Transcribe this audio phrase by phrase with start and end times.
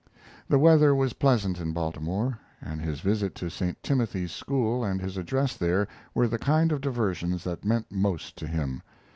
[0.49, 3.83] The weather was pleasant in Baltimore, and his visit to St.
[3.83, 8.47] Timothy's School and his address there were the kind of diversions that meant most to
[8.47, 8.81] him.